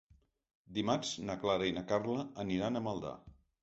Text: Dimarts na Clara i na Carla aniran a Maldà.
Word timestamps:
Dimarts 0.77 1.13
na 1.29 1.37
Clara 1.45 1.69
i 1.69 1.79
na 1.79 1.87
Carla 1.95 2.29
aniran 2.49 2.77
a 2.77 2.87
Maldà. 2.91 3.19